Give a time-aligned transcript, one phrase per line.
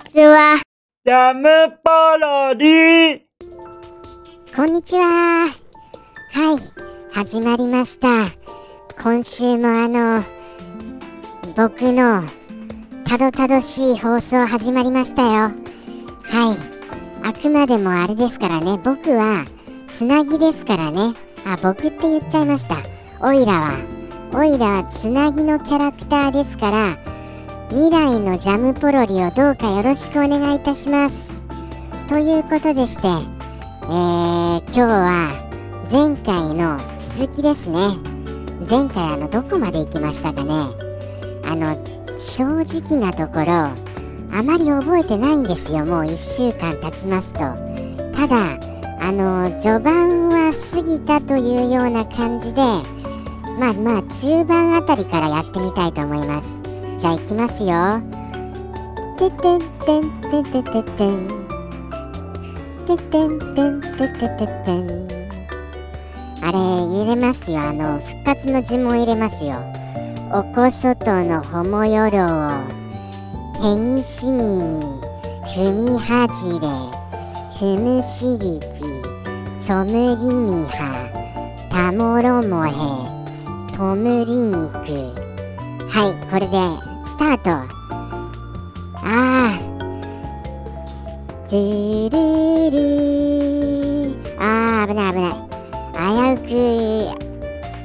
[0.00, 0.56] ちは。
[1.04, 1.48] ジャム
[1.84, 3.20] パロディ
[4.54, 5.48] こんにちは。
[6.32, 6.58] はい、
[7.12, 8.08] 始まりました。
[9.02, 10.22] 今週もあの、
[11.56, 12.22] 僕の
[13.06, 15.30] たどたどしい放送始まりましたよ。
[15.30, 19.44] はい、あくまでもあれですからね、僕は
[19.88, 21.14] つなぎですからね。
[21.46, 22.76] あ、僕って言っちゃいました。
[23.20, 23.72] オイラは。
[24.32, 26.96] オイラはつなぎのキャラクターですから、
[27.70, 31.40] 未来のジャムポロリをどうかよろしくお願いいたします。
[32.08, 35.30] ということでして、えー、今日は
[35.88, 37.78] 前回の続きですね。
[38.68, 40.50] 前回あのどこまで行きましたかね。
[41.44, 41.78] あの
[42.18, 43.52] 正直なところ
[44.36, 45.86] あまり覚えてないんですよ。
[45.86, 47.38] もう1週間経ちますと。
[47.38, 48.58] ただ
[49.00, 52.62] あの序盤は過ぎたというような感じで、
[53.60, 56.59] まあまあ中盤あたりからやってみたいと思います。
[57.00, 58.02] じゃあ行きますよ。
[59.18, 61.28] ててんてんてんてててん。
[62.86, 65.08] ててんてんててててん。
[66.42, 67.60] あれ入れますよ。
[67.60, 69.56] あの復活の呪文入れますよ。
[70.32, 72.80] おこそとのほもよろを
[73.64, 74.80] へにしぎに
[75.44, 76.68] 踏みはじれ
[77.58, 78.84] ふむしりき
[79.60, 81.10] ちょむりみは
[81.68, 82.70] たもろもへ
[83.76, 85.20] とむりにく
[85.90, 86.89] はいこれで
[87.20, 87.50] タート。
[89.04, 95.32] あードゥルルあー危ない危ない。
[96.36, 97.20] 危うく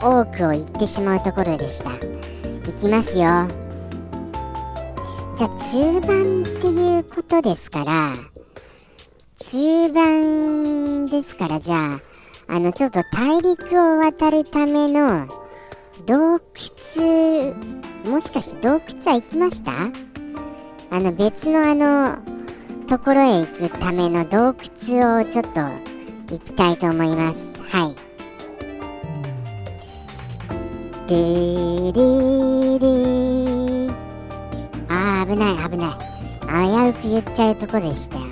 [0.00, 1.90] 多くを言ってしまうところでした。
[1.94, 1.98] い
[2.80, 3.48] きますよ。
[5.36, 8.12] じゃあ中盤っていうことですから。
[9.40, 12.00] 中盤ですからじゃあ
[12.46, 15.26] あのちょっと大陸を渡るための
[16.06, 17.54] 洞窟
[18.06, 19.72] もしかして洞窟は行きました？
[20.90, 22.18] あの別のあの
[22.86, 25.60] ところへ行くための洞窟をちょっと
[26.32, 27.60] 行きたいと思います。
[27.68, 27.96] はい。
[31.08, 33.94] ルールールー。
[34.88, 35.96] あー危ない危ない。
[36.46, 38.24] 危うく言っちゃうところでしたよ。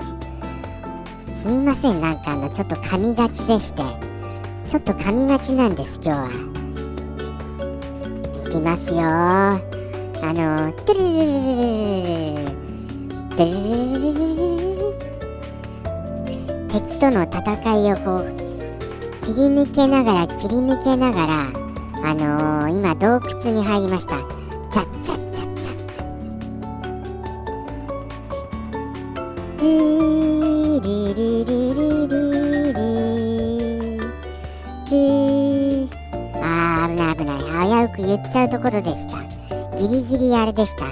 [1.33, 2.01] すみません。
[2.01, 3.83] なんかあのちょっと噛みがちでして。
[4.69, 6.64] ちょっと噛みがちなんです今日は。
[8.55, 9.01] きますよ。
[9.03, 9.61] あ
[10.23, 11.83] のトゥルル
[12.95, 14.95] ルルルルルトゥルルルルルル
[16.69, 17.41] 敵との戦
[17.85, 18.31] いをこう
[19.21, 21.51] 切り抜けながら切り抜けながら
[22.05, 24.21] あのー、今洞窟に入りました
[24.71, 26.17] ザッザッザッザッザッ
[29.59, 32.34] トゥルルルルル
[37.95, 39.23] く言っちゃうところでした。
[39.79, 40.87] ギリギリあれでした。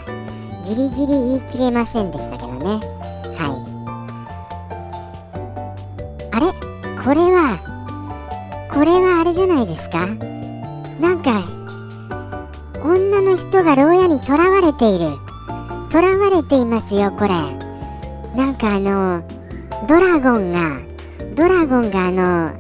[0.69, 2.81] ギリギリ言い切れませんでしたけどね。
[3.37, 3.63] はい。
[6.31, 6.47] あれ？
[7.05, 7.59] これは
[8.73, 10.07] これはあれじゃないですか？
[11.01, 11.43] なんか
[12.85, 15.09] 女の人が牢屋に囚われている。
[15.91, 17.31] 囚われていますよこれ。
[18.37, 19.23] なんかあの
[19.87, 20.79] ドラゴンが
[21.35, 22.53] ドラゴンがあの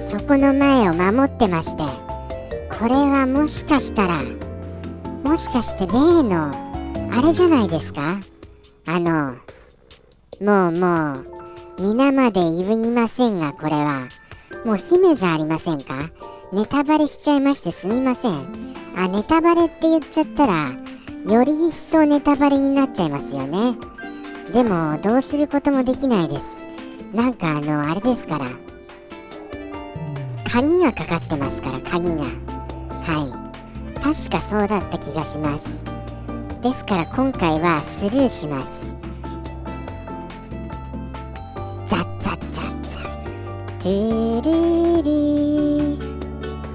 [0.00, 2.01] そこの前を守ってまして。
[2.82, 4.24] これはもしかしたら
[5.22, 6.50] もしかして例の
[7.12, 8.18] あれじゃないですか？
[8.86, 9.36] あの
[10.40, 14.08] もうもう皆まで言いませんがこれは。
[14.64, 16.10] もう姫じゃありませんか？
[16.52, 18.32] ネタバレしちゃいましてすみません。
[18.96, 20.72] あネタバレって言っちゃったら
[21.32, 23.76] より一層ネタバレになっちゃいますよね。
[24.52, 26.42] でもどうすることもできないです。
[27.14, 28.46] なんかあのあれですから。
[30.50, 32.24] 鍵がかかってますから鍵が。
[33.02, 34.00] はい。
[34.00, 35.82] 確かそうだった気がします。
[36.62, 38.94] ですから今回はスルーします。
[41.88, 43.22] ザッザッザッザッ。
[43.82, 44.52] トゥル
[45.02, 45.02] ル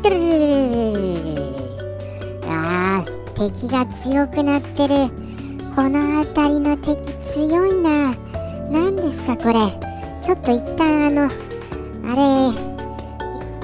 [0.02, 0.40] トゥルル
[0.72, 0.84] ル
[1.24, 3.04] ルルあ
[3.36, 5.10] 敵が強くなってる
[5.75, 8.13] この辺りの敵強いな
[8.69, 9.54] 何ですかこれ
[10.22, 12.57] ちょっと一旦あのあれ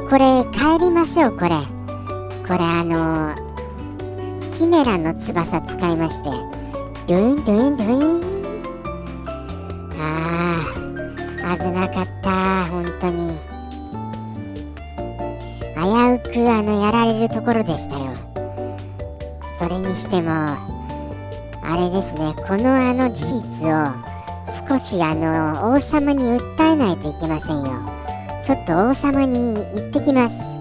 [0.10, 1.73] これ帰りましょうこれ
[2.48, 3.36] これあの
[4.56, 6.30] キメラの翼使いまして
[7.08, 8.22] ドゥンドゥンドゥン。
[10.00, 13.38] あー危なかった本当に。
[15.76, 18.12] 危うくあのやられるところでしたよ。
[19.60, 20.58] それにしてもあ
[21.78, 23.88] れですねこのあの事実を
[24.70, 27.72] 少しあの王様に訴えないといけませんよ。
[28.44, 30.53] ちょっと王様に行ってきます。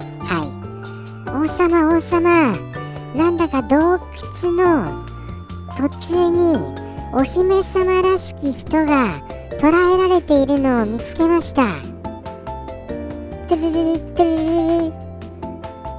[1.52, 2.56] 様王様
[3.14, 4.00] なんだか洞
[4.42, 5.04] 窟の
[5.76, 6.56] 途中に
[7.12, 9.20] お姫様らしき人が
[9.60, 11.62] 捕らえられているのを見つけました。
[13.48, 14.92] トゥルルルトゥ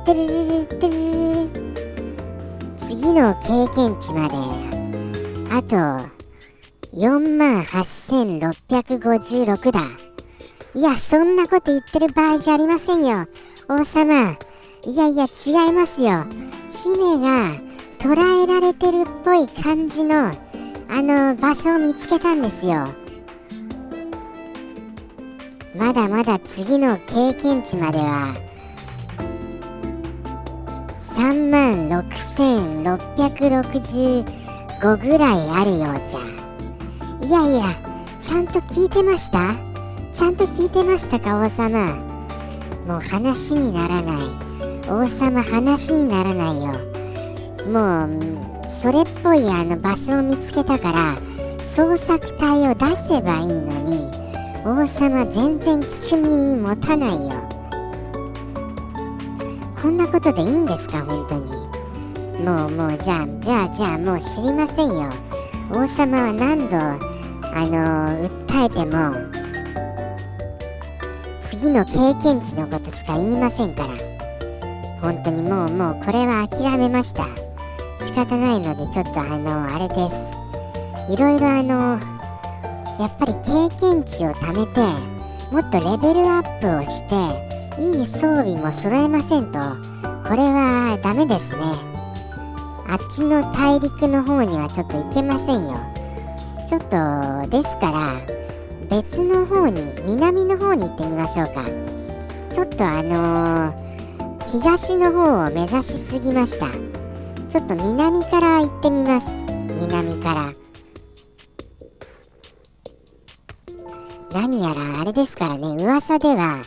[0.08, 0.96] ルルルトゥルルルトゥルル
[1.44, 1.50] ル
[2.78, 4.34] 次の経験値まで
[5.54, 5.76] あと
[6.98, 9.82] 4万8656だ
[10.74, 13.28] いやそんなこと言ってる場合じゃありませんよ
[13.70, 14.36] 王様
[14.86, 16.26] いやいや違いますよ。
[16.70, 17.54] 姫が
[18.00, 20.34] 捕らえられてるっぽい感じのあ
[21.02, 22.90] の場所を見つけたんですよ。
[25.78, 28.36] まだまだ次の経験値までは。
[31.16, 36.20] 3万6665ぐらいあるようじゃ。
[37.26, 37.74] いやいや
[38.20, 39.56] ちゃんと聞いてました？
[40.14, 41.96] ちゃんと聞いてましたか王様？
[42.86, 44.18] もう話にならない。
[44.94, 46.68] 王様話にならないよ。
[47.68, 48.10] もう
[48.70, 51.18] それっぽいあの場所を見つけたから
[51.58, 54.12] 捜索隊を出せばいいのに
[54.64, 57.34] 王様全然聞く耳持たないよ。
[59.82, 61.04] こんなことでいいんですか？
[61.04, 61.52] 本当に。
[62.46, 65.10] もうもうじゃあじゃあじゃあもう知りませんよ。
[65.72, 67.00] 王様は何度あ
[67.66, 69.16] の訴えても
[71.42, 73.94] 次の経験値のことしか言いませんから。
[75.04, 77.28] 本当にもうもうこれは諦めました。
[78.06, 81.12] 仕方ないのでちょっとあのあれです。
[81.12, 82.00] いろいろあの
[82.98, 84.80] やっぱり経験値を貯めて
[85.52, 87.16] もっとレベルアップをして
[87.82, 89.60] いい装備も揃えませんと。
[90.24, 91.58] これはダメですね。
[92.88, 95.78] あっちの大陸の方にはちょっと行けませんよ。
[96.66, 98.22] ちょっとですから
[98.90, 101.66] 別の方に南の方に行ってみましょうか。
[102.50, 103.83] ちょっとあのー、
[104.54, 106.68] 東の方を目指しすぎました。
[107.50, 109.32] ちょっと南から行ってみます。
[109.82, 110.54] 南から。
[114.32, 115.84] 何やらあれですからね。
[115.84, 116.62] 噂では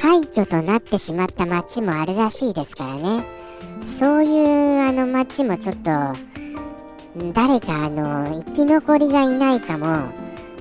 [0.00, 3.22] 廃墟となってしまった町もあるらしいですからね。
[3.84, 5.90] そういうあの町もちょっと
[7.34, 10.08] 誰かあの生き残りがいないかも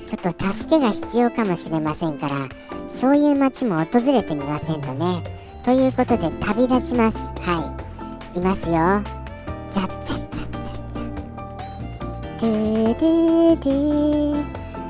[0.05, 2.49] ちょっと助けが必要かもしれませんから
[2.89, 5.36] そういう町も訪れてみませんとね。
[5.67, 7.29] ということで旅立ちます。
[7.41, 8.35] はい。
[8.35, 8.73] 行きますよ。
[9.73, 12.39] ザッザッザッザッザッ。
[12.39, 14.45] トゥートゥートゥ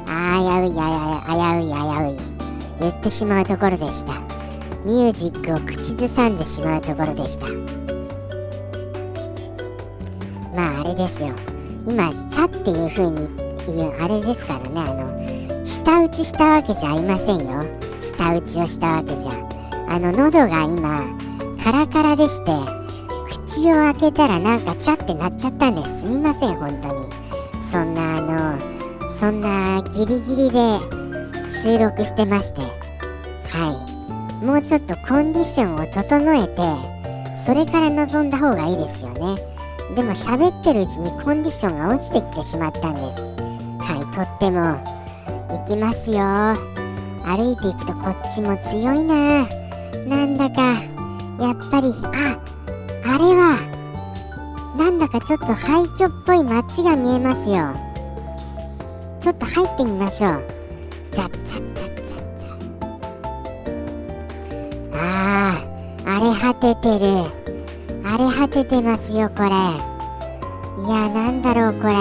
[0.07, 2.17] あやういあやういあやうい
[2.79, 4.13] 言ってしまうところでした。
[4.85, 7.47] ミュージックを口ずさんでしまうところでした。
[10.55, 11.29] まああれですよ。
[11.87, 13.27] 今「茶」っていう風に
[13.65, 14.81] 言うあれですからね。
[14.81, 17.65] あの舌打ちしたわけじゃありませんよ。
[17.99, 19.56] 舌打ちをしたわけじゃ。
[19.87, 21.03] あの喉が今
[21.63, 22.51] カラカラでして
[23.47, 26.01] 口を開けたらなんか「茶」ってなっちゃったんです。
[26.01, 27.09] すみません本当に。
[27.71, 30.79] そんなあのそんなギリギリで
[31.63, 32.61] 収録してまして。
[32.61, 33.91] は
[34.41, 34.45] い。
[34.45, 36.61] もうちょっとコンディションを整えて
[37.43, 39.41] それから臨んだ方がいいですよね。
[39.95, 43.23] でも喋ってるうちにコンディションが落ちてきてしまったんです。
[43.79, 44.77] はいとっても。
[45.49, 46.17] 行きますよ。
[47.25, 49.47] 歩いていくとこっちも強いな。
[50.07, 50.73] なんだか
[51.39, 52.39] やっぱりあ
[53.05, 53.57] あれは
[54.77, 57.73] なんだかちょっと廃墟っぽい街が見えますよ。
[59.19, 60.43] ちょっと入ってみましょう。
[61.11, 61.67] ザッザッ
[66.09, 67.25] 荒れ果ててる。
[68.03, 69.49] 荒れ果ててますよこれ。
[69.49, 69.51] い
[70.89, 71.93] やなんだろうこれ。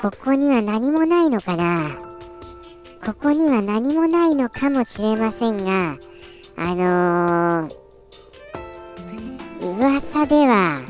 [0.00, 1.90] ここには何もないのかな。
[3.04, 5.96] ここには何もないのかもしれませんが
[6.60, 10.80] あのー、噂では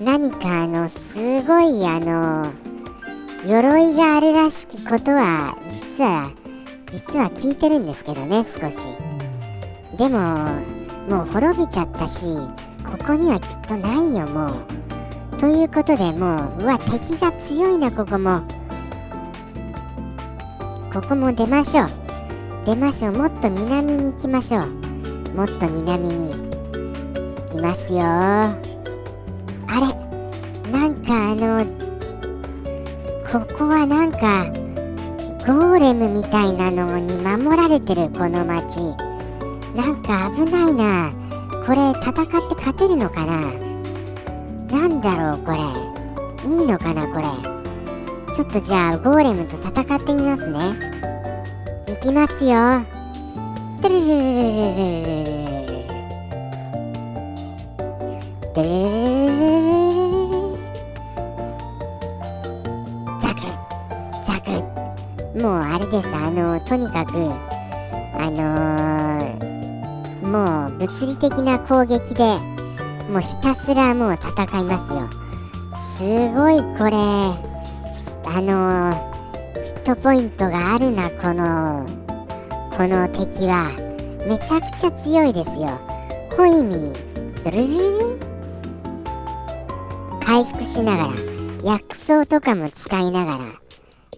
[0.00, 2.44] 何かあのすごいあの
[3.46, 6.32] 鎧があるらしきことは実は
[6.90, 8.76] 実は聞いてるんですけどね少し。
[9.96, 10.18] でも
[11.08, 12.26] もう滅びちゃったし
[12.84, 15.36] ここにはきっとないよもう。
[15.38, 18.42] ということでもううわ敵が強いなここも。
[20.92, 21.88] ここも出ましょう。
[22.66, 23.12] 出ましょう。
[23.12, 24.87] もっと南に行きましょう。
[25.38, 26.36] もっと南に行
[27.48, 28.00] きますよ。
[28.02, 28.56] あ
[29.68, 29.86] れ？
[30.72, 31.64] なんかあの
[33.30, 34.46] ここはなんか
[35.46, 38.80] ゴーレムみたいなのに守られてるこの町
[39.76, 41.12] なんか危ないな。
[41.64, 43.40] これ戦って勝てるのかな？
[44.72, 45.58] なんだろうこれ。
[46.50, 47.26] いいのかなこれ？
[48.34, 50.58] ちょっとじゃあゴーレムと戦ってみますね。
[51.86, 52.97] いきますよ。
[53.88, 54.00] テレ
[58.54, 58.68] レ
[63.22, 63.40] ザク
[64.26, 64.50] ザク。
[65.40, 66.14] もうあれです。
[66.14, 67.12] あのとにかく
[68.18, 72.36] あのー、もう物理的な攻撃で
[73.10, 75.08] もうひたすらもう戦いますよ。
[75.96, 76.02] す
[76.34, 78.92] ごいこれあのー、
[79.62, 81.86] ヒットポイントがあるなこの
[82.78, 83.72] この敵は
[84.28, 85.68] めちゃくちゃ強いですよ。
[86.36, 86.92] ホイミ
[87.42, 88.18] ドルルル
[90.24, 91.10] 回復しながら
[91.64, 93.38] 薬草とかも使いながら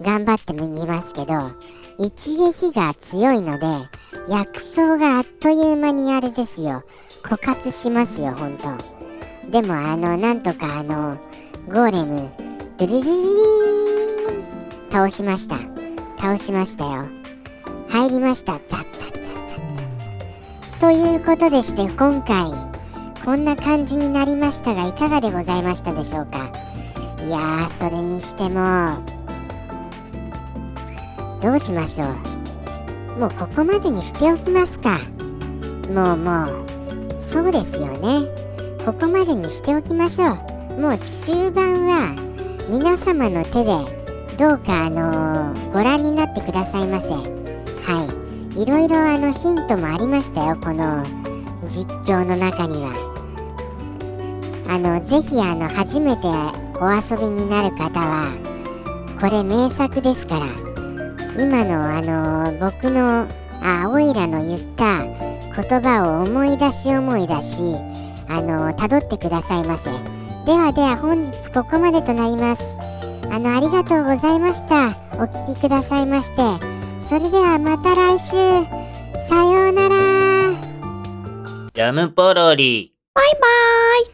[0.03, 1.53] 頑張ってみますけど
[1.99, 3.67] 一撃が強いので
[4.29, 6.85] 薬草があっという間にあれですよ。
[7.23, 8.59] 枯渇しますよ本
[9.43, 9.51] 当。
[9.51, 11.17] でもあのなんとかあの
[11.67, 12.31] ゴーレム
[12.77, 13.21] ドゥルルルル
[14.39, 14.45] ン
[14.93, 15.57] 倒しました。
[16.21, 17.20] 倒しましたよ。
[18.01, 18.53] 入りました。
[18.53, 19.21] ザッザッザッザ
[20.79, 22.47] ッということでして今回
[23.23, 26.51] こんな感じになりましたがいかがでございましたでしょうか
[27.27, 29.05] いやーそれにしても
[31.43, 34.99] どうしましょうもうここまでにしておきますか
[35.93, 36.67] もうもう
[37.23, 38.27] そうですよね
[38.87, 40.39] ここまでにしておきましょ
[40.79, 42.17] うもう終盤は
[42.71, 43.65] 皆様の手で
[44.39, 47.40] どうかあのーご覧になってくださいませ
[47.91, 48.07] は
[48.57, 48.63] い。
[48.63, 51.03] いろいろあのヒントもありましたよこの
[51.69, 52.95] 実況の中には。
[54.69, 56.29] あのぜひあの初めて
[56.81, 58.33] お遊びになる方は
[59.21, 60.47] これ名作ですから
[61.43, 63.27] 今のあの僕の
[63.61, 67.75] あオイラの言った言葉を思い出し思い出し
[68.29, 69.91] あの辿ってくださいませ。
[70.47, 72.63] ではでは本日ここまでとなります。
[73.33, 74.91] あのありがとうございました。
[75.15, 76.70] お聞きくださいまして。
[77.11, 78.31] それではまた来週。
[79.29, 80.55] さようなら。
[81.75, 82.95] ジャムポロリ。
[83.13, 84.07] バイバーイ